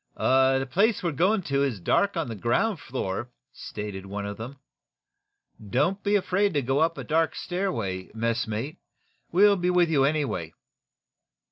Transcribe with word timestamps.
"The 0.17 0.67
place 0.67 1.03
we're 1.03 1.11
going 1.11 1.43
to 1.43 1.61
is 1.63 1.79
dark 1.79 2.17
on 2.17 2.27
the 2.27 2.33
ground 2.33 2.79
floor," 2.79 3.29
stated 3.53 4.07
one 4.07 4.25
of 4.25 4.37
them. 4.37 4.57
"Don't 5.63 6.01
be 6.01 6.15
afraid 6.15 6.55
to 6.55 6.63
go 6.63 6.79
up 6.79 6.97
a 6.97 7.03
dark 7.03 7.35
stairway, 7.35 8.09
messmate. 8.15 8.79
We'll 9.31 9.57
be 9.57 9.69
with 9.69 9.89
you, 9.91 10.03
anyway." 10.03 10.53